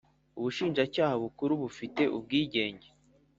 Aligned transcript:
Ubushinjacyaha 0.37 1.13
Bukuru 1.23 1.53
bufite 1.61 2.01
ubwigenge 2.15 2.87